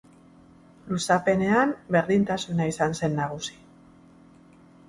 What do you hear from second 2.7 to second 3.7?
izan zen nagusi.